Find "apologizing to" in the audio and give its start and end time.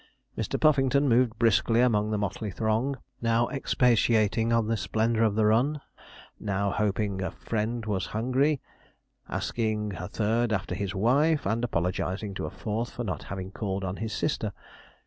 11.63-12.47